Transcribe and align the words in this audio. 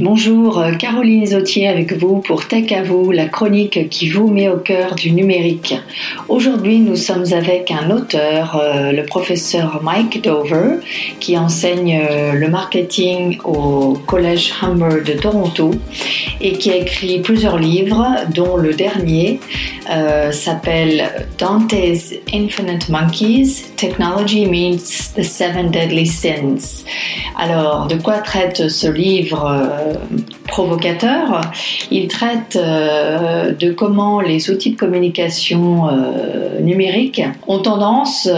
Bonjour, 0.00 0.58
euh, 0.58 0.72
Caroline 0.72 1.22
Isotier 1.22 1.68
avec 1.68 1.92
vous 1.92 2.18
pour 2.18 2.48
Tech 2.48 2.72
à 2.72 2.82
vous, 2.82 3.12
la 3.12 3.26
chronique 3.26 3.88
qui 3.90 4.08
vous 4.08 4.26
met 4.26 4.48
au 4.48 4.56
cœur 4.56 4.96
du 4.96 5.12
numérique. 5.12 5.72
Aujourd'hui, 6.28 6.80
nous 6.80 6.96
sommes 6.96 7.32
avec 7.32 7.70
un 7.70 7.92
auteur, 7.92 8.60
euh, 8.60 8.90
le 8.90 9.04
professeur 9.04 9.82
Mike 9.84 10.20
Dover, 10.24 10.80
qui 11.20 11.38
enseigne 11.38 12.02
euh, 12.10 12.32
le 12.32 12.48
marketing 12.48 13.38
au 13.44 13.96
Collège 14.04 14.52
Humber 14.60 15.02
de 15.06 15.12
Toronto 15.12 15.70
et 16.40 16.54
qui 16.54 16.72
a 16.72 16.76
écrit 16.76 17.20
plusieurs 17.20 17.58
livres, 17.58 18.04
dont 18.34 18.56
le 18.56 18.74
dernier 18.74 19.38
s'appelle 20.30 21.26
Dante's 21.38 22.14
Infinite 22.32 22.88
Monkeys, 22.88 23.66
Technology 23.76 24.46
Means 24.46 25.12
the 25.14 25.22
Seven 25.22 25.70
Deadly 25.70 26.06
Sins. 26.06 26.84
Alors, 27.38 27.86
de 27.86 27.96
quoi 27.96 28.18
traite 28.18 28.70
ce 28.70 28.88
livre 28.88 29.83
provocateur 30.46 31.40
Il 31.90 32.08
traite 32.08 32.56
euh, 32.56 33.52
de 33.52 33.72
comment 33.72 34.20
les 34.20 34.50
outils 34.50 34.72
de 34.72 34.76
communication 34.76 35.88
euh, 35.88 36.60
numérique 36.60 37.22
ont 37.46 37.58
tendance, 37.58 38.28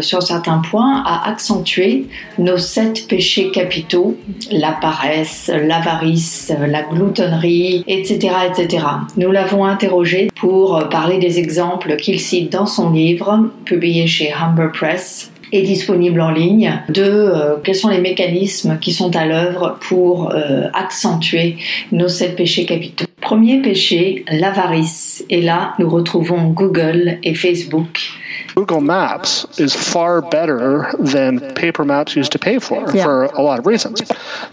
sur 0.00 0.22
certains 0.22 0.58
points, 0.58 1.02
à 1.04 1.28
accentuer 1.28 2.06
nos 2.38 2.58
sept 2.58 3.06
péchés 3.08 3.50
capitaux 3.50 4.16
la 4.50 4.72
paresse, 4.72 5.50
l'avarice, 5.54 6.52
la 6.66 6.82
gloutonnerie, 6.82 7.84
etc., 7.86 8.34
etc. 8.48 8.84
Nous 9.16 9.30
l'avons 9.30 9.64
interrogé 9.64 10.28
pour 10.34 10.88
parler 10.88 11.18
des 11.18 11.38
exemples 11.38 11.96
qu'il 11.96 12.20
cite 12.20 12.52
dans 12.52 12.66
son 12.66 12.90
livre, 12.90 13.50
publié 13.64 14.06
chez 14.06 14.32
Humber 14.32 14.68
Press, 14.72 15.30
est 15.52 15.62
disponible 15.62 16.20
en 16.20 16.30
ligne 16.30 16.80
de 16.88 17.02
euh, 17.02 17.56
quels 17.62 17.74
sont 17.74 17.88
les 17.88 18.00
mécanismes 18.00 18.78
qui 18.80 18.92
sont 18.92 19.14
à 19.16 19.26
l'œuvre 19.26 19.78
pour 19.80 20.30
euh, 20.30 20.68
accentuer 20.72 21.56
nos 21.92 22.08
sept 22.08 22.36
péchés 22.36 22.66
capitaux. 22.66 23.06
Premier 23.20 23.60
péché, 23.60 24.24
l'avarice. 24.30 25.24
Et 25.30 25.40
là, 25.40 25.74
nous 25.78 25.88
retrouvons 25.88 26.48
Google 26.50 27.18
et 27.22 27.34
Facebook. 27.34 28.10
Google 28.56 28.80
Maps 28.80 29.44
is 29.60 29.74
far 29.74 30.22
better 30.22 30.90
than 30.98 31.52
paper 31.54 31.84
maps 31.84 32.16
used 32.16 32.32
to 32.32 32.38
pay 32.38 32.58
for, 32.58 32.90
yeah. 32.94 33.04
for 33.04 33.24
a 33.24 33.42
lot 33.42 33.58
of 33.58 33.66
reasons. 33.66 34.00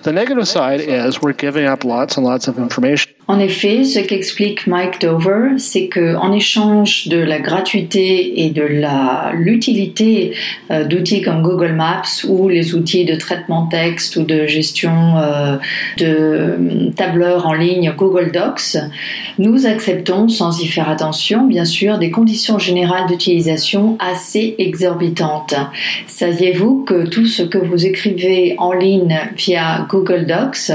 The 0.01 0.11
negative 0.11 0.45
side 0.45 0.81
is 0.81 1.21
we're 1.21 1.31
giving 1.31 1.65
up 1.65 1.85
lots 1.85 2.17
and 2.17 2.25
lots 2.25 2.49
of 2.49 2.59
information. 2.59 3.13
En 3.29 3.39
effet, 3.39 3.85
ce 3.85 3.99
qu'explique 3.99 4.67
Mike 4.67 4.99
Dover, 4.99 5.57
c'est 5.57 5.87
que 5.87 6.15
en 6.17 6.33
échange 6.33 7.07
de 7.07 7.17
la 7.17 7.39
gratuité 7.39 8.43
et 8.43 8.49
de 8.49 8.63
la 8.63 9.31
l'utilité 9.33 10.35
euh, 10.71 10.83
d'outils 10.83 11.21
comme 11.21 11.41
Google 11.41 11.71
Maps 11.71 12.25
ou 12.27 12.49
les 12.49 12.75
outils 12.75 13.05
de 13.05 13.15
traitement 13.15 13.67
texte 13.67 14.17
ou 14.17 14.23
de 14.23 14.45
gestion 14.45 15.17
euh, 15.17 15.55
de 15.99 16.05
euh, 16.05 16.89
tableurs 16.97 17.47
en 17.47 17.53
ligne 17.53 17.93
Google 17.95 18.31
Docs, 18.33 18.77
nous 19.39 19.65
acceptons 19.65 20.27
sans 20.27 20.59
y 20.59 20.67
faire 20.67 20.89
attention, 20.89 21.45
bien 21.45 21.65
sûr, 21.65 21.99
des 21.99 22.11
conditions 22.11 22.59
générales 22.59 23.07
d'utilisation 23.07 23.92
assez 23.99 24.55
exorbitantes. 24.57 25.55
Saviez-vous 26.07 26.83
que 26.83 27.05
tout 27.07 27.25
ce 27.25 27.43
que 27.43 27.57
vous 27.57 27.85
écrivez 27.85 28.55
en 28.57 28.73
ligne 28.73 29.19
via 29.35 29.85
Google 29.89 30.25
Docs 30.25 30.71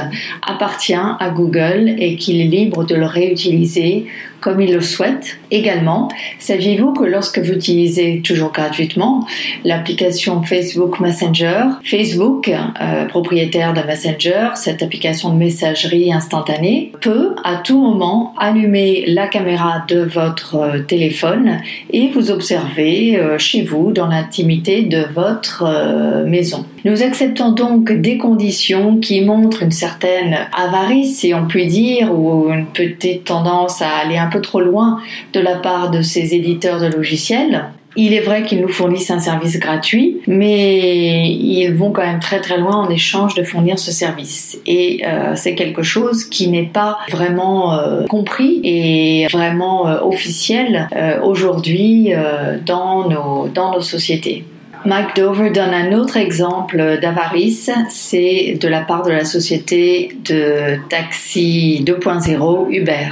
appartient 0.47 0.95
à 0.95 1.31
Google 1.31 1.95
et 1.99 2.17
qu'il 2.17 2.41
est 2.41 2.45
libre 2.45 2.85
de 2.85 2.95
le 2.95 3.07
réutiliser 3.07 4.07
comme 4.41 4.61
il 4.61 4.73
le 4.73 4.81
souhaite. 4.81 5.39
Également, 5.51 6.09
saviez-vous 6.39 6.93
que 6.93 7.05
lorsque 7.05 7.39
vous 7.39 7.53
utilisez 7.53 8.21
toujours 8.23 8.53
gratuitement 8.53 9.27
l'application 9.65 10.43
Facebook 10.43 11.01
Messenger, 11.01 11.65
Facebook, 11.85 12.49
euh, 12.49 13.07
propriétaire 13.07 13.75
de 13.75 13.83
Messenger, 13.83 14.51
cette 14.55 14.83
application 14.83 15.31
de 15.31 15.37
messagerie 15.37 16.13
instantanée, 16.13 16.93
peut 17.01 17.35
à 17.45 17.57
tout 17.57 17.81
moment 17.81 18.35
allumer 18.39 19.05
la 19.07 19.27
caméra 19.27 19.85
de 19.89 20.01
votre 20.03 20.57
euh, 20.57 20.79
téléphone 20.81 21.61
et 21.91 22.09
vous 22.09 22.31
observer 22.31 23.19
euh, 23.19 23.39
chez 23.39 23.63
vous 23.63 23.93
dans 23.93 24.07
l'intimité 24.07 24.83
de 24.83 25.05
votre 25.15 26.25
maison. 26.27 26.65
Nous 26.89 27.03
acceptons 27.03 27.53
donc 27.53 27.93
des 27.93 28.17
conditions 28.17 28.97
qui 28.97 29.21
montrent 29.21 29.63
une 29.63 29.73
certaine 29.73 30.39
avarice, 30.57 31.19
si 31.19 31.35
on 31.35 31.47
peut 31.47 31.67
dire, 31.67 32.19
ou 32.19 32.49
une 32.49 32.65
petite 32.65 33.25
tendance 33.25 33.83
à 33.83 33.91
aller 33.91 34.17
un 34.17 34.29
peu 34.29 34.41
trop 34.41 34.63
loin 34.63 34.99
de 35.35 35.41
la 35.41 35.57
part 35.57 35.91
de 35.91 36.01
ces 36.01 36.35
éditeurs 36.35 36.81
de 36.81 36.87
logiciels. 36.87 37.67
Il 37.97 38.15
est 38.15 38.21
vrai 38.21 38.43
qu'ils 38.43 38.63
nous 38.63 38.71
fournissent 38.71 39.11
un 39.11 39.19
service 39.19 39.59
gratuit, 39.59 40.23
mais 40.27 41.31
ils 41.31 41.75
vont 41.75 41.91
quand 41.91 42.07
même 42.07 42.21
très 42.21 42.41
très 42.41 42.57
loin 42.57 42.77
en 42.77 42.89
échange 42.89 43.35
de 43.35 43.43
fournir 43.43 43.79
ce 43.79 43.93
service. 43.93 44.59
Et 44.65 45.03
euh, 45.07 45.35
c'est 45.35 45.55
quelque 45.55 45.83
chose 45.83 46.25
qui 46.25 46.49
n'est 46.49 46.71
pas 46.73 46.97
vraiment 47.11 47.75
euh, 47.75 48.07
compris 48.07 48.63
et 48.65 49.27
vraiment 49.31 49.89
euh, 49.89 50.01
officiel 50.01 50.89
aujourd'hui 51.23 52.13
dans, 52.65 53.11
nos, 53.11 53.49
dans 53.49 53.73
nos 53.73 53.83
sociétés. 53.83 54.45
Mike 54.89 55.17
Dover 55.17 55.51
donne 55.51 55.75
un 55.75 55.93
autre 55.93 56.17
exemple 56.17 56.99
d'avarice, 57.03 57.71
c'est 57.91 58.57
de 58.59 58.69
la 58.69 58.81
part 58.81 59.03
de 59.03 59.11
la 59.11 59.27
société 59.27 60.17
de 60.25 60.79
taxi 60.89 61.85
2.0 61.85 62.71
Uber. 62.71 63.11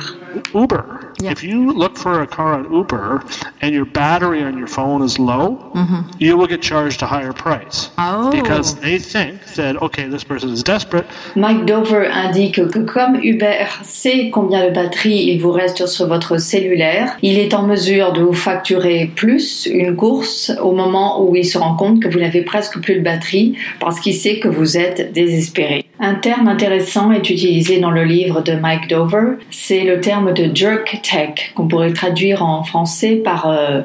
Uber. 0.54 0.78
Yeah. 1.21 1.31
If 1.31 1.43
you 1.43 1.72
look 1.72 1.97
for 1.97 2.21
a 2.21 2.27
car 2.27 2.54
on 2.54 2.72
Uber 2.72 3.25
and 3.62 3.75
your 3.75 3.87
battery 3.87 4.43
on 4.43 4.59
your 4.59 4.66
phone 4.66 5.03
is 5.03 5.19
low, 5.19 5.56
mm-hmm. 5.75 6.10
you 6.19 6.37
will 6.37 6.47
get 6.47 6.60
charged 6.60 7.03
a 7.03 7.06
higher 7.06 7.32
price. 7.32 7.91
Oh. 7.97 8.31
Because 8.31 8.77
they 8.77 8.99
think 8.99 9.43
that, 9.54 9.81
okay, 9.82 10.09
this 10.09 10.25
person 10.25 10.50
is 10.50 10.62
desperate. 10.62 11.06
Mike 11.34 11.65
Dover 11.66 12.06
indique 12.06 12.56
que 12.71 12.84
comme 12.84 13.16
Uber 13.16 13.66
sait 13.82 14.31
combien 14.31 14.69
de 14.69 14.75
batterie 14.75 15.31
il 15.32 15.41
vous 15.41 15.53
reste 15.53 15.87
sur 15.87 16.06
votre 16.06 16.38
cellulaire, 16.38 17.16
il 17.22 17.38
est 17.38 17.54
en 17.54 17.66
mesure 17.66 18.12
de 18.12 18.21
vous 18.22 18.34
facturer 18.34 19.10
plus 19.15 19.66
une 19.66 19.97
course 19.97 20.53
au 20.60 20.72
moment 20.72 21.22
où 21.22 21.34
il 21.34 21.47
se 21.47 21.56
rend 21.56 21.77
compte 21.77 22.03
que 22.03 22.09
vous 22.09 22.19
n'avez 22.19 22.43
presque 22.43 22.78
plus 22.81 22.97
de 22.97 23.00
batterie 23.00 23.56
parce 23.81 24.00
qu'il 24.00 24.15
sait 24.15 24.38
que 24.38 24.48
vous 24.48 24.77
êtes 24.77 25.12
désespéré. 25.12 25.85
Un 25.99 26.15
terme 26.15 26.49
intéressant 26.49 27.11
est 27.11 27.31
utilisé 27.31 27.81
dans 27.81 27.91
le 27.91 28.05
livre 28.05 28.43
de 28.43 28.53
Mike 28.53 28.89
Dover, 28.89 29.37
c'est 29.51 29.84
le 29.84 30.01
terme 30.01 30.34
de 30.34 30.55
jerk 30.55 31.01
tech, 31.03 31.53
qu'on 31.55 31.69
pourrait 31.69 31.95
traduire 31.95 32.43
en 32.43 32.65
français 32.65 33.17
par 33.17 33.49
euh, 33.49 33.81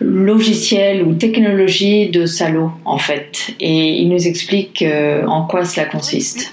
logiciel 0.00 1.02
ou 1.02 1.14
technologie 1.14 2.10
de 2.10 2.26
salaud 2.26 2.70
en 2.84 2.98
fait. 2.98 3.54
Et 3.60 4.00
il 4.02 4.10
nous 4.10 4.26
explique 4.26 4.82
euh, 4.82 5.24
en 5.26 5.46
quoi 5.46 5.64
cela 5.64 5.86
consiste. 5.86 6.52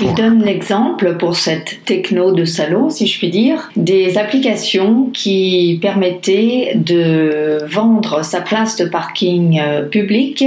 Il 0.00 0.14
donne 0.14 0.42
l'exemple 0.42 1.16
pour 1.16 1.36
cette 1.36 1.84
techno 1.84 2.32
de 2.32 2.44
salaud, 2.44 2.90
si 2.90 3.06
je 3.06 3.18
puis 3.18 3.30
dire, 3.30 3.70
des 3.76 4.18
applications 4.18 5.10
qui 5.12 5.78
permettaient 5.80 6.72
de 6.74 7.58
vendre 7.66 8.24
sa 8.24 8.40
place 8.40 8.76
de 8.76 8.84
parking 8.84 9.60
euh, 9.60 9.82
public 9.82 10.44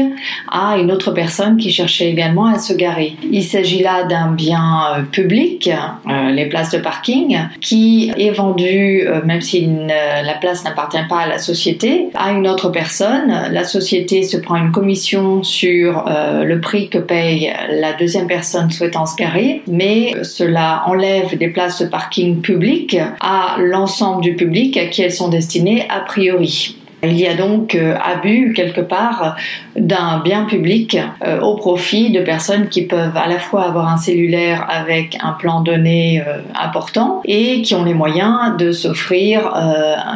à 0.51 0.77
une 0.77 0.91
autre 0.91 1.11
personne 1.11 1.57
qui 1.57 1.71
cherchait 1.71 2.09
également 2.09 2.47
à 2.47 2.59
se 2.59 2.73
garer. 2.73 3.15
Il 3.31 3.43
s'agit 3.43 3.81
là 3.81 4.03
d'un 4.03 4.31
bien 4.31 4.81
euh, 4.97 5.01
public, 5.03 5.69
euh, 5.69 6.31
les 6.31 6.47
places 6.47 6.71
de 6.71 6.79
parking, 6.79 7.37
qui 7.61 8.11
est 8.17 8.31
vendu, 8.31 9.07
même 9.25 9.41
si 9.41 9.67
la 9.87 10.33
place 10.35 10.63
n'appartient 10.63 10.97
pas 11.07 11.19
à 11.19 11.27
la 11.27 11.37
société, 11.37 12.09
à 12.13 12.31
une 12.31 12.47
autre 12.47 12.69
personne. 12.69 13.49
La 13.51 13.63
société 13.63 14.23
se 14.23 14.37
prend 14.37 14.55
une 14.55 14.71
commission 14.71 15.43
sur 15.43 16.05
le 16.07 16.59
prix 16.59 16.89
que 16.89 16.97
paye 16.97 17.51
la 17.71 17.93
deuxième 17.93 18.27
personne 18.27 18.48
souhaitant 18.69 19.05
se 19.05 19.15
garer, 19.15 19.61
mais 19.67 20.23
cela 20.23 20.83
enlève 20.87 21.37
des 21.37 21.49
places 21.49 21.81
de 21.81 21.87
parking 21.87 22.41
publiques 22.41 22.97
à 23.19 23.57
l'ensemble 23.59 24.21
du 24.21 24.35
public 24.35 24.77
à 24.77 24.87
qui 24.87 25.01
elles 25.01 25.13
sont 25.13 25.29
destinées 25.29 25.85
a 25.89 25.99
priori. 25.99 26.78
Il 27.01 27.17
y 27.17 27.27
a 27.27 27.33
donc 27.33 27.75
euh, 27.75 27.95
abus 28.03 28.53
quelque 28.53 28.81
part 28.81 29.37
d'un 29.77 30.19
bien 30.19 30.43
public 30.43 30.97
euh, 31.25 31.39
au 31.39 31.55
profit 31.55 32.11
de 32.11 32.19
personnes 32.19 32.67
qui 32.67 32.81
peuvent 32.81 33.15
à 33.15 33.27
la 33.27 33.39
fois 33.39 33.63
avoir 33.63 33.87
un 33.87 33.95
cellulaire 33.95 34.65
avec 34.69 35.17
un 35.21 35.31
plan 35.31 35.61
donné 35.61 36.21
euh, 36.21 36.39
important 36.59 37.21
et 37.23 37.61
qui 37.61 37.73
ont 37.73 37.85
les 37.85 37.93
moyens 37.93 38.57
de 38.57 38.71
s'offrir 38.71 39.53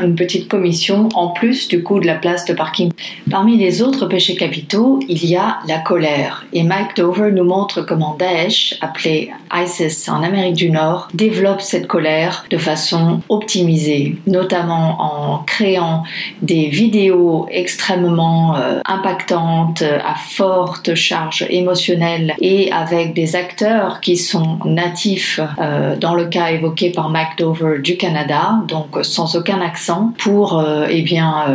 une 0.02 0.16
petite 0.16 0.50
commission 0.50 1.08
en 1.16 1.28
plus 1.28 1.68
du 1.68 1.84
coût 1.84 2.00
de 2.00 2.06
la 2.06 2.16
place 2.16 2.46
de 2.46 2.54
parking. 2.54 2.92
Parmi 3.30 3.58
les 3.58 3.82
autres 3.82 4.06
péchés 4.06 4.36
capitaux, 4.36 5.00
il 5.08 5.26
y 5.26 5.36
a 5.36 5.60
la 5.68 5.80
colère. 5.80 6.46
Et 6.54 6.64
Mike 6.64 6.98
Dover 6.98 7.32
nous 7.32 7.44
montre 7.44 7.82
comment 7.82 8.16
Daesh, 8.18 8.76
appelé 8.82 9.32
ISIS 9.54 10.10
en 10.10 10.24
Amérique 10.24 10.56
du 10.56 10.70
Nord, 10.70 11.08
développe 11.14 11.62
cette 11.62 11.88
colère 11.88 12.46
de 12.50 12.58
façon 12.58 13.22
optimisée, 13.30 14.18
notamment 14.28 14.98
en 15.00 15.38
créant 15.44 16.04
des 16.42 16.73
vidéos 16.74 17.48
extrêmement 17.52 18.56
euh, 18.56 18.80
impactantes, 18.86 19.84
à 19.84 20.16
forte 20.16 20.96
charge 20.96 21.46
émotionnelle 21.50 22.34
et 22.42 22.72
avec 22.72 23.14
des 23.14 23.36
acteurs 23.36 24.02
qui 24.02 24.18
sont 24.18 24.60
natifs, 24.66 25.40
euh, 25.62 25.96
dans 25.96 26.16
le 26.16 26.26
cas 26.26 26.48
évoqué 26.50 26.90
par 26.90 27.10
Mike 27.10 27.38
Dover 27.38 27.80
du 27.80 27.96
Canada, 27.96 28.60
donc 28.68 28.88
sans 29.04 29.36
aucun 29.36 29.62
accent, 29.62 30.14
pour 30.18 30.64
eh 30.90 31.02
bien 31.02 31.46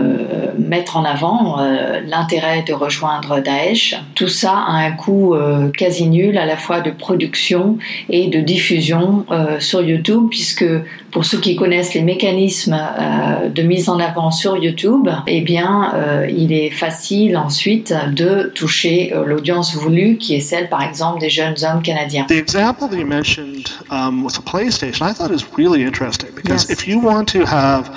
mettre 0.58 0.96
en 0.96 1.04
avant 1.04 1.58
l'intérêt 2.06 2.62
de 2.62 2.72
rejoindre 2.72 3.40
Daesh. 3.40 3.96
Tout 4.14 4.28
ça 4.28 4.52
a 4.52 4.72
un 4.72 4.92
coût 4.92 5.34
quasi 5.76 6.08
nul 6.08 6.38
à 6.38 6.46
la 6.46 6.56
fois 6.56 6.80
de 6.80 6.90
production 6.90 7.78
et 8.08 8.28
de 8.28 8.40
diffusion 8.40 9.24
sur 9.58 9.82
YouTube, 9.82 10.28
puisque 10.30 10.64
pour 11.10 11.24
ceux 11.24 11.38
qui 11.38 11.56
connaissent 11.56 11.94
les 11.94 12.02
mécanismes 12.02 12.76
euh, 12.78 13.48
de 13.48 13.62
mise 13.62 13.88
en 13.88 13.98
avant 13.98 14.30
sur 14.30 14.56
YouTube, 14.56 15.08
eh 15.26 15.40
bien, 15.40 15.92
euh, 15.94 16.26
il 16.28 16.52
est 16.52 16.70
facile 16.70 17.36
ensuite 17.36 17.94
de 18.12 18.52
toucher 18.54 19.12
euh, 19.14 19.24
l'audience 19.24 19.74
voulue, 19.74 20.18
qui 20.18 20.34
est 20.34 20.40
celle, 20.40 20.68
par 20.68 20.82
exemple, 20.82 21.20
des 21.20 21.30
jeunes 21.30 21.56
hommes 21.62 21.82
canadiens. 21.82 22.26
The 22.28 22.32
example 22.32 22.88
that 22.88 22.96
you 22.96 23.06
mentioned 23.06 23.70
um, 23.90 24.22
with 24.22 24.34
the 24.34 24.42
PlayStation, 24.42 25.02
I 25.02 25.14
thought 25.14 25.30
is 25.30 25.44
really 25.56 25.82
interesting 25.82 26.30
because 26.34 26.70
if 26.70 26.86
you 26.86 27.00
want 27.00 27.26
to 27.32 27.44
have 27.44 27.90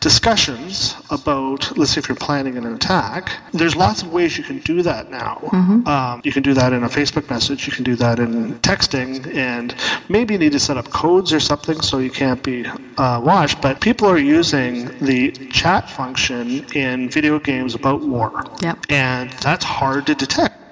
discussions 0.00 0.96
about, 1.10 1.76
let's 1.76 1.92
say, 1.92 1.98
if 1.98 2.08
you're 2.08 2.16
planning 2.16 2.56
an 2.56 2.66
attack, 2.66 3.30
there's 3.52 3.74
lots 3.74 4.02
of 4.02 4.12
ways 4.12 4.38
you 4.38 4.44
can 4.44 4.58
do 4.60 4.82
that 4.82 5.10
now. 5.10 5.40
Mm-hmm. 5.46 5.88
Um, 5.88 6.20
you 6.24 6.32
can 6.32 6.42
do 6.42 6.54
that 6.54 6.72
in 6.72 6.84
a 6.84 6.88
Facebook 6.88 7.28
message, 7.28 7.66
you 7.66 7.72
can 7.72 7.84
do 7.84 7.96
that 7.96 8.18
in 8.18 8.54
texting, 8.60 9.34
and 9.34 9.74
maybe 10.08 10.34
you 10.34 10.38
need 10.38 10.52
to 10.52 10.60
set 10.60 10.76
up 10.76 10.90
codes 10.90 11.32
or 11.32 11.40
something 11.40 11.80
so 11.80 11.98
you 11.98 12.10
can't 12.10 12.42
be 12.42 12.51
uh, 12.98 13.20
watched. 13.24 13.60
But 13.60 13.80
people 13.80 14.08
are 14.08 14.18
using 14.18 14.72
the 15.00 15.30
chat 15.50 15.88
function 15.88 16.64
in 16.74 17.08
video 17.08 17.38
games 17.38 17.74
about 17.74 18.00
war. 18.02 18.44
Yep. 18.62 18.78
And 18.90 19.30
that's 19.46 19.64
hard 19.64 20.06
to 20.06 20.14
detect. 20.14 20.62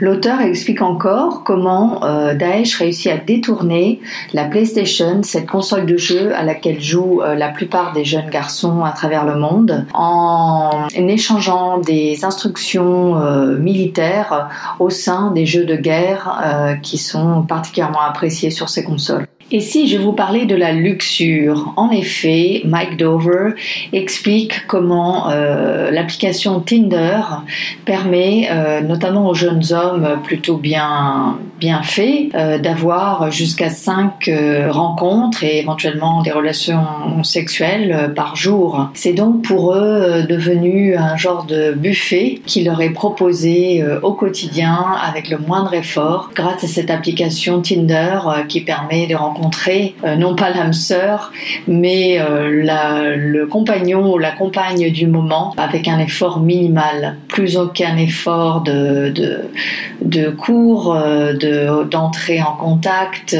L'auteur 0.00 0.40
explique 0.40 0.82
encore 0.82 1.44
comment 1.44 2.04
euh, 2.04 2.34
Daesh 2.34 2.76
réussit 2.76 3.10
à 3.10 3.16
détourner 3.16 4.00
la 4.32 4.44
PlayStation, 4.44 5.22
cette 5.22 5.46
console 5.46 5.84
de 5.84 5.96
jeu 5.96 6.34
à 6.34 6.42
laquelle 6.42 6.80
jouent 6.80 7.22
euh, 7.22 7.34
la 7.34 7.48
plupart 7.48 7.92
des 7.92 8.04
jeunes 8.04 8.30
garçons 8.30 8.84
à 8.84 8.92
travers 8.92 9.24
le 9.24 9.36
monde, 9.36 9.86
en 9.92 10.86
échangeant 10.94 11.78
des 11.78 12.24
instructions 12.24 13.20
euh, 13.20 13.58
militaires 13.58 14.48
au 14.78 14.90
sein 14.90 15.32
des 15.32 15.44
jeux 15.44 15.64
de 15.64 15.76
guerre 15.76 16.78
qui 16.82 16.98
sont 16.98 17.42
particulièrement 17.42 18.00
appréciés 18.00 18.50
sur 18.50 18.68
ces 18.68 18.84
consoles. 18.84 19.26
Et 19.54 19.60
si 19.60 19.86
je 19.86 19.96
vous 19.98 20.12
parlais 20.12 20.46
de 20.46 20.56
la 20.56 20.72
luxure 20.72 21.74
En 21.76 21.92
effet, 21.92 22.62
Mike 22.64 22.96
Dover 22.96 23.50
explique 23.92 24.66
comment 24.66 25.30
euh, 25.30 25.92
l'application 25.92 26.58
Tinder 26.58 27.20
permet, 27.84 28.48
euh, 28.50 28.80
notamment 28.80 29.28
aux 29.28 29.34
jeunes 29.34 29.62
hommes 29.70 30.18
plutôt 30.24 30.56
bien, 30.56 31.38
bien 31.60 31.84
faits, 31.84 32.34
euh, 32.34 32.58
d'avoir 32.58 33.30
jusqu'à 33.30 33.70
cinq 33.70 34.28
rencontres 34.70 35.44
et 35.44 35.60
éventuellement 35.60 36.22
des 36.22 36.32
relations 36.32 37.22
sexuelles 37.22 38.12
par 38.16 38.34
jour. 38.34 38.88
C'est 38.94 39.12
donc 39.12 39.42
pour 39.42 39.72
eux 39.72 40.24
devenu 40.28 40.96
un 40.96 41.16
genre 41.16 41.44
de 41.44 41.70
buffet 41.70 42.40
qui 42.44 42.64
leur 42.64 42.82
est 42.82 42.90
proposé 42.90 43.84
au 44.02 44.14
quotidien 44.14 44.84
avec 45.00 45.30
le 45.30 45.38
moindre 45.38 45.74
effort 45.74 46.30
grâce 46.34 46.64
à 46.64 46.66
cette 46.66 46.90
application 46.90 47.62
Tinder 47.62 48.18
qui 48.48 48.60
permet 48.60 49.06
de 49.06 49.14
rencontrer 49.14 49.43
euh, 50.04 50.16
non 50.16 50.34
pas 50.34 50.50
l'âme 50.50 50.72
sœur, 50.72 51.32
mais 51.66 52.18
euh, 52.20 53.16
le 53.16 53.46
compagnon 53.46 54.12
ou 54.12 54.18
la 54.18 54.30
compagne 54.30 54.90
du 54.90 55.06
moment 55.06 55.54
avec 55.56 55.88
un 55.88 55.98
effort 55.98 56.40
minimal, 56.40 57.16
plus 57.28 57.56
aucun 57.56 57.96
effort 57.96 58.62
de, 58.62 59.10
de, 59.10 59.40
de 60.02 60.30
cours, 60.30 60.94
euh, 60.94 61.84
d'entrée 61.84 62.40
en 62.42 62.56
contact 62.56 63.36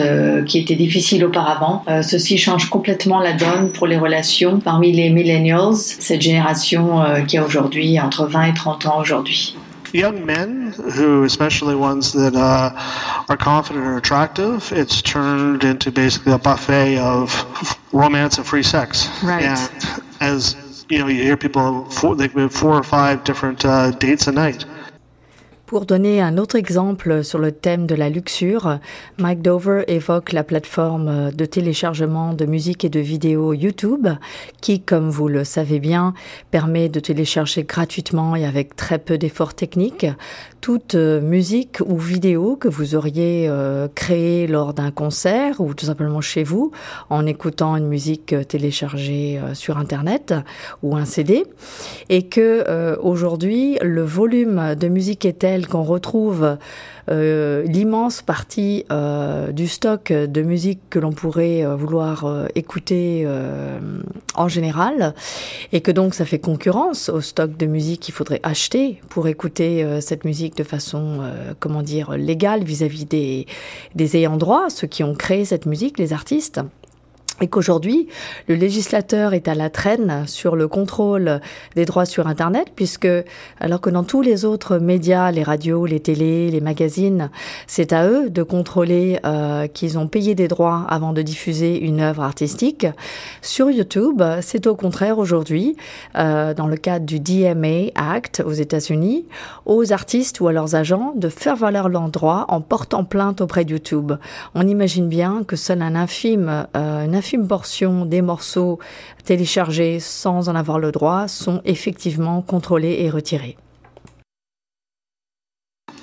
qui 0.47 0.59
était 0.59 0.75
difficile 0.75 1.25
auparavant. 1.25 1.85
ceci 2.03 2.39
change 2.39 2.69
complètement 2.71 3.21
la 3.21 3.33
donne 3.33 3.71
pour 3.73 3.87
les 3.87 3.97
relations 3.97 4.59
parmi 4.59 4.93
les 4.93 5.11
millennials, 5.11 5.75
cette 5.75 6.21
génération 6.21 7.00
qui 7.27 7.39
a 7.39 7.45
aujourd'hui 7.45 8.00
entre 8.00 8.27
20 8.27 8.45
et 8.45 8.55
30 8.55 8.87
ans 8.87 9.00
aujourd'hui. 9.00 9.57
Young 9.94 10.26
men 10.26 10.73
who, 10.73 11.23
especially 11.23 11.75
ones 11.76 12.12
that 12.12 12.35
uh, 12.35 13.25
are 13.29 13.37
confident 13.37 13.87
or 13.87 13.96
attractive, 13.96 14.73
it's 14.73 15.00
turned 15.00 15.62
into 15.62 15.93
basically 15.93 16.32
a 16.32 16.38
buffet 16.38 16.99
of 16.99 17.79
romance 17.93 18.37
and 18.37 18.46
free 18.46 18.62
sex. 18.62 19.08
Right. 19.23 19.44
And 19.44 20.02
as 20.20 20.85
you 20.88 20.99
know, 20.99 21.06
you 21.06 21.23
hear 21.23 21.37
people 21.37 21.85
they 22.17 22.29
have 22.29 22.52
four 22.52 22.75
or 22.76 22.82
five 22.82 23.25
different 23.25 23.64
uh, 23.64 23.93
dates 23.93 24.26
a 24.26 24.32
night. 24.32 24.64
Pour 25.75 25.87
donner 25.87 26.23
un 26.23 26.38
autre 26.38 26.55
exemple 26.55 27.25
sur 27.25 27.41
le 27.41 27.50
thème 27.50 27.88
de 27.88 27.97
la 27.97 28.09
luxure, 28.09 28.79
Mike 29.19 29.43
Dover 29.43 29.82
évoque 29.88 30.31
la 30.31 30.44
plateforme 30.44 31.32
de 31.32 31.44
téléchargement 31.47 32.32
de 32.32 32.47
musique 32.47 32.85
et 32.85 32.88
de 32.88 33.00
vidéos 33.00 33.53
YouTube, 33.55 34.06
qui, 34.61 34.79
comme 34.79 35.11
vous 35.11 35.26
le 35.26 35.43
savez 35.43 35.81
bien, 35.81 36.15
permet 36.53 36.88
de 36.88 37.00
télécharger 37.00 37.65
gratuitement 37.65 38.37
et 38.37 38.47
avec 38.47 38.76
très 38.76 39.00
peu 39.00 39.19
d'efforts 39.19 39.55
techniques 39.55 40.06
toute 40.65 40.94
euh, 40.94 41.21
musique 41.21 41.81
ou 41.85 41.99
vidéo 41.99 42.56
que 42.56 42.69
vous 42.69 42.94
auriez 42.94 43.47
euh, 43.50 43.87
créée 43.94 44.47
lors 44.47 44.73
d'un 44.73 44.91
concert 44.91 45.61
ou 45.61 45.75
tout 45.75 45.85
simplement 45.85 46.23
chez 46.23 46.43
vous 46.43 46.73
en 47.11 47.26
écoutant 47.26 47.76
une 47.76 47.87
musique 47.87 48.32
euh, 48.32 48.44
téléchargée 48.44 49.38
sur 49.53 49.76
internet 49.76 50.32
ou 50.82 50.97
un 50.97 51.05
CD 51.05 51.44
et 52.09 52.29
que 52.29 52.97
aujourd'hui 52.99 53.76
le 53.82 54.03
volume 54.03 54.75
de 54.75 54.88
musique 54.88 55.26
est 55.26 55.41
tel 55.41 55.63
qu'on 55.69 55.82
retrouve 55.82 56.56
euh, 57.11 57.62
l'immense 57.64 58.22
partie 58.22 58.87
euh, 58.90 59.52
du 59.52 59.69
stock 59.69 60.12
de 60.12 60.43
musique 60.43 60.81
que 60.88 60.99
l'on 60.99 61.12
pourrait 61.12 61.64
euh, 61.64 61.76
vouloir 61.76 62.49
écouter 62.55 63.26
en 64.34 64.49
général, 64.49 65.14
et 65.72 65.81
que 65.81 65.90
donc 65.90 66.14
ça 66.14 66.25
fait 66.25 66.38
concurrence 66.38 67.08
au 67.08 67.20
stock 67.20 67.56
de 67.56 67.66
musique 67.66 68.00
qu'il 68.00 68.14
faudrait 68.14 68.40
acheter 68.43 69.00
pour 69.08 69.28
écouter 69.28 70.00
cette 70.00 70.25
musique 70.25 70.56
de 70.56 70.64
façon, 70.64 71.20
comment 71.61 71.82
dire, 71.82 72.12
légale 72.16 72.64
vis-à-vis 72.64 73.05
des, 73.05 73.46
des 73.94 74.16
ayants 74.16 74.37
droit, 74.37 74.70
ceux 74.70 74.87
qui 74.87 75.05
ont 75.05 75.14
créé 75.14 75.44
cette 75.44 75.66
musique, 75.66 75.99
les 75.99 76.12
artistes 76.12 76.61
et 77.41 77.49
qu'aujourd'hui, 77.49 78.09
le 78.49 78.55
législateur 78.55 79.35
est 79.35 79.49
à 79.49 79.55
la 79.55 79.69
traîne 79.69 80.25
sur 80.27 80.55
le 80.55 80.69
contrôle 80.69 81.41
des 81.75 81.85
droits 81.85 82.07
sur 82.07 82.29
Internet, 82.29 82.69
puisque 82.77 83.09
alors 83.59 83.81
que 83.81 83.91
dans 83.91 84.05
tous 84.05 84.23
les 84.23 84.45
autres 84.45 84.79
médias, 84.79 85.33
les 85.33 85.43
radios, 85.43 85.85
les 85.85 85.99
télés, 85.99 86.51
les 86.51 86.61
magazines, 86.61 87.31
c'est 87.67 87.93
à 87.93 88.07
eux 88.07 88.31
de 88.31 88.43
contrôler 88.45 89.19
euh, 89.27 89.67
qu'ils 89.67 89.99
ont 89.99 90.07
payé 90.07 90.37
des 90.37 90.47
droits 90.47 90.87
avant 90.89 91.13
de 91.13 91.23
diffuser 91.23 91.81
une 91.81 92.01
œuvre 92.01 92.23
artistique. 92.23 92.87
Sur 93.43 93.69
YouTube, 93.69 94.23
c'est 94.41 94.69
au 94.69 94.77
contraire 94.77 95.19
aujourd'hui, 95.19 95.77
euh, 96.17 96.55
dans 96.55 96.69
le 96.69 96.77
cadre 96.77 97.05
du 97.05 97.19
DMA 97.19 97.91
Act 97.97 98.45
aux 98.47 98.53
États-Unis, 98.53 99.26
aux 99.67 99.93
artistes 99.93 100.41
ou 100.41 100.47
à 100.47 100.53
leurs 100.53 100.76
agents 100.76 101.12
de 101.17 101.29
faire 101.29 101.57
valoir 101.57 101.88
leurs 101.88 102.11
droits 102.11 102.45
en 102.49 102.61
portant 102.61 103.03
plainte 103.03 103.41
auprès 103.41 103.64
de 103.64 103.73
YouTube. 103.73 104.12
On 104.55 104.69
imagine 104.69 105.09
bien 105.09 105.43
que 105.47 105.57
seul 105.57 105.83
un 105.83 105.97
infime, 105.97 106.67
euh, 106.76 107.12
infime 107.12 107.24
portion 107.47 108.07
des 108.07 108.23
morceaux 108.23 108.78
téléchargés 109.25 110.00
sans 110.00 110.49
en 110.49 110.54
avoir 110.54 110.78
le 110.78 110.93
droit 110.93 111.28
sont 111.28 111.61
effectivement 111.64 112.43
contrôlés 112.43 112.97
et 113.00 113.11
retirés. 113.11 113.57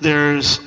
There's 0.01 0.59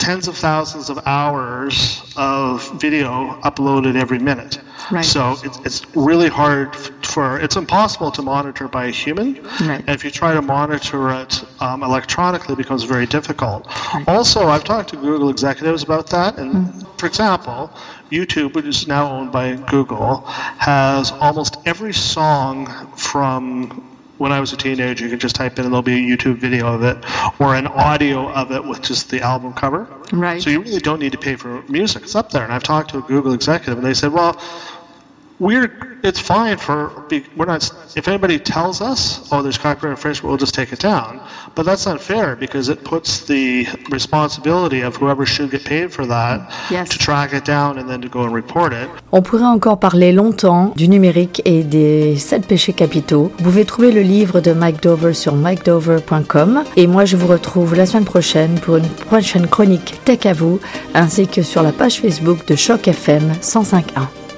tens 0.00 0.28
of 0.28 0.36
thousands 0.36 0.90
of 0.90 0.98
hours 1.06 2.02
of 2.16 2.68
video 2.80 3.38
uploaded 3.42 3.96
every 3.96 4.18
minute. 4.18 4.58
Right. 4.90 5.04
So 5.04 5.36
it's, 5.44 5.58
it's 5.64 5.82
really 5.94 6.28
hard 6.28 6.74
for, 7.04 7.38
it's 7.38 7.56
impossible 7.56 8.10
to 8.12 8.22
monitor 8.22 8.66
by 8.66 8.86
a 8.86 8.90
human. 8.90 9.34
Right. 9.60 9.84
And 9.86 9.90
if 9.90 10.04
you 10.04 10.10
try 10.10 10.34
to 10.34 10.42
monitor 10.42 11.10
it 11.10 11.44
um, 11.60 11.82
electronically, 11.82 12.54
it 12.54 12.58
becomes 12.58 12.84
very 12.84 13.06
difficult. 13.06 13.66
Right. 13.94 14.08
Also, 14.08 14.48
I've 14.48 14.64
talked 14.64 14.88
to 14.90 14.96
Google 14.96 15.28
executives 15.28 15.82
about 15.82 16.08
that. 16.10 16.38
And 16.38 16.54
mm. 16.54 16.98
for 16.98 17.06
example, 17.06 17.70
YouTube, 18.10 18.54
which 18.54 18.66
is 18.66 18.86
now 18.86 19.10
owned 19.10 19.32
by 19.32 19.56
Google, 19.56 20.22
has 20.58 21.12
almost 21.12 21.56
every 21.64 21.92
song 21.92 22.66
from 22.96 23.86
when 24.18 24.32
I 24.32 24.40
was 24.40 24.52
a 24.52 24.56
teenager. 24.56 25.04
You 25.04 25.10
can 25.10 25.18
just 25.18 25.34
type 25.34 25.58
in 25.58 25.64
and 25.64 25.72
there'll 25.72 25.82
be 25.82 26.12
a 26.12 26.16
YouTube 26.16 26.36
video 26.36 26.66
of 26.66 26.82
it 26.82 26.98
or 27.40 27.54
an 27.54 27.66
audio 27.66 28.30
of 28.30 28.52
it 28.52 28.62
with 28.62 28.82
just 28.82 29.10
the 29.10 29.22
album 29.22 29.54
cover. 29.54 29.88
Right. 30.12 30.42
So 30.42 30.50
you 30.50 30.60
really 30.60 30.80
don't 30.80 30.98
need 30.98 31.12
to 31.12 31.18
pay 31.18 31.36
for 31.36 31.62
music. 31.62 32.02
It's 32.02 32.14
up 32.14 32.30
there. 32.30 32.44
And 32.44 32.52
I've 32.52 32.62
talked 32.62 32.90
to 32.90 32.98
a 32.98 33.02
Google 33.02 33.32
executive 33.32 33.78
and 33.78 33.86
they 33.86 33.94
said, 33.94 34.12
well, 34.12 34.38
we're 35.38 35.89
it's 36.02 36.20
fine 36.20 36.56
for 36.56 36.90
we're 37.36 37.46
not. 37.46 37.70
If 37.96 38.08
anybody 38.08 38.38
tells 38.38 38.80
us, 38.80 39.28
oh, 39.32 39.42
there's 39.42 39.58
copyright 39.58 39.96
infringement, 39.96 40.28
we'll 40.28 40.38
just 40.38 40.54
take 40.54 40.72
it 40.72 40.80
down. 40.80 41.20
But 41.54 41.64
that's 41.64 41.86
not 41.86 42.00
fair 42.00 42.36
because 42.36 42.68
it 42.68 42.84
puts 42.84 43.26
the 43.26 43.66
responsibility 43.90 44.82
of 44.82 44.96
whoever 44.96 45.26
should 45.26 45.50
get 45.50 45.64
paid 45.64 45.92
for 45.92 46.06
that 46.06 46.52
yes. 46.70 46.88
to 46.90 46.98
track 46.98 47.32
it 47.32 47.44
down 47.44 47.78
and 47.78 47.88
then 47.88 48.00
to 48.02 48.08
go 48.08 48.22
and 48.22 48.34
report 48.34 48.72
it. 48.72 48.88
On 49.12 49.22
pourrait 49.22 49.44
encore 49.44 49.78
parler 49.78 50.12
longtemps 50.12 50.72
du 50.76 50.88
numérique 50.88 51.42
et 51.44 51.62
des 51.62 52.16
sept 52.16 52.46
péchés 52.46 52.72
capitaux. 52.72 53.32
Vous 53.38 53.44
pouvez 53.44 53.64
trouver 53.64 53.92
le 53.92 54.02
livre 54.02 54.40
de 54.40 54.52
Mike 54.52 54.82
Dover 54.82 55.14
sur 55.14 55.34
mikedover.com 55.34 56.64
et 56.76 56.86
moi 56.86 57.04
je 57.04 57.16
vous 57.16 57.26
retrouve 57.26 57.74
la 57.74 57.86
semaine 57.86 58.04
prochaine 58.04 58.58
pour 58.60 58.76
une 58.76 58.88
prochaine 58.88 59.46
chronique 59.46 60.00
Tech 60.04 60.26
à 60.26 60.32
vous 60.32 60.60
ainsi 60.94 61.26
que 61.26 61.42
sur 61.42 61.62
la 61.62 61.72
page 61.72 62.00
Facebook 62.00 62.46
de 62.46 62.56
Choc 62.56 62.88
FM 62.88 63.32
105.1. 63.42 64.29